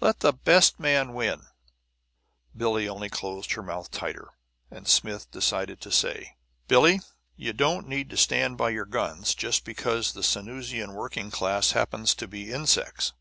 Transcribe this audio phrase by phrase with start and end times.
[0.00, 1.42] Let the best man win!"
[2.56, 4.30] Billie only closed her mouth tighter;
[4.70, 7.00] and Smith decided to say, "Billie,
[7.36, 12.14] you don't need to stand by your guns just because the Sanusian working class happens
[12.14, 13.12] to be insects.